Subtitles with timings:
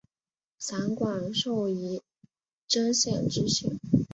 [0.57, 2.01] 散馆授仪
[2.67, 3.79] 征县知县。